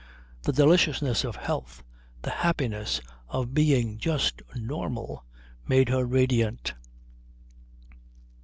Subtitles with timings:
[0.41, 1.83] The deliciousness of health,
[2.23, 5.25] the happiness of being just normal
[5.67, 6.73] made her radiant.